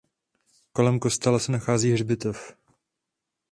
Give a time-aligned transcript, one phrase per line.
[0.73, 2.53] Kolem kostela se nachází hřbitov.